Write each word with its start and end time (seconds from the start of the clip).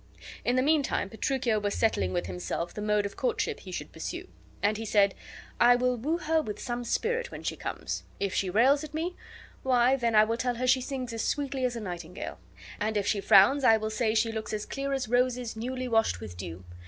In 0.43 0.55
the 0.55 0.63
mean 0.63 0.81
time 0.81 1.11
Petruchio 1.11 1.59
was 1.59 1.75
settling 1.75 2.11
with 2.11 2.25
himself 2.25 2.73
the 2.73 2.81
mode 2.81 3.05
of 3.05 3.15
courtship 3.15 3.63
be 3.65 3.71
should 3.71 3.91
pursue; 3.91 4.27
and 4.63 4.75
he 4.77 4.83
said: 4.83 5.13
"I 5.59 5.75
will 5.75 5.95
woo 5.95 6.17
her 6.17 6.41
with 6.41 6.59
some 6.59 6.83
spirit 6.83 7.29
when 7.29 7.43
she 7.43 7.55
comes. 7.55 8.01
If 8.19 8.33
she 8.33 8.49
rails 8.49 8.83
at 8.83 8.95
me, 8.95 9.15
why, 9.61 9.95
then 9.95 10.15
I 10.15 10.23
will 10.23 10.37
tell 10.37 10.55
her 10.55 10.65
she 10.65 10.81
sings 10.81 11.13
as 11.13 11.21
sweetly 11.23 11.65
as 11.65 11.75
a 11.75 11.79
nightingale; 11.79 12.39
and 12.79 12.97
if 12.97 13.05
she 13.05 13.21
frowns, 13.21 13.63
I 13.63 13.77
will 13.77 13.91
say 13.91 14.15
she 14.15 14.31
looks 14.31 14.53
as 14.53 14.65
clear 14.65 14.91
as 14.91 15.07
roses 15.07 15.55
newly 15.55 15.87
washed 15.87 16.19
with 16.19 16.35
dew. 16.35 16.63